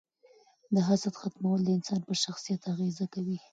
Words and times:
د 0.73 0.75
حسد 0.87 1.13
ختمول 1.21 1.59
د 1.63 1.69
انسان 1.77 1.99
په 2.07 2.13
شخصیت 2.23 2.61
اغیزه 2.73 3.05
کوي. 3.13 3.37